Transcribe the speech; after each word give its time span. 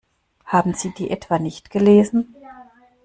Haben 0.47 0.73
Sie 0.73 0.89
die 0.95 1.11
etwa 1.11 1.37
nicht 1.37 1.69
gelesen? 1.69 2.33